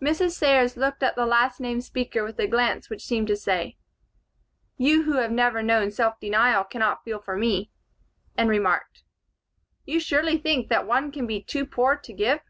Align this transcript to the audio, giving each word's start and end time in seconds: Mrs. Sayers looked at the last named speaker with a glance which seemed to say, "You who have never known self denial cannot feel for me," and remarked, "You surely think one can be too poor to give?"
Mrs. 0.00 0.30
Sayers 0.30 0.78
looked 0.78 1.02
at 1.02 1.16
the 1.16 1.26
last 1.26 1.60
named 1.60 1.84
speaker 1.84 2.24
with 2.24 2.38
a 2.38 2.46
glance 2.46 2.88
which 2.88 3.04
seemed 3.04 3.26
to 3.26 3.36
say, 3.36 3.76
"You 4.78 5.02
who 5.02 5.18
have 5.18 5.30
never 5.30 5.62
known 5.62 5.90
self 5.90 6.18
denial 6.18 6.64
cannot 6.64 7.04
feel 7.04 7.20
for 7.20 7.36
me," 7.36 7.70
and 8.38 8.48
remarked, 8.48 9.02
"You 9.84 10.00
surely 10.00 10.38
think 10.38 10.70
one 10.72 11.12
can 11.12 11.26
be 11.26 11.42
too 11.42 11.66
poor 11.66 11.94
to 11.94 12.12
give?" 12.14 12.40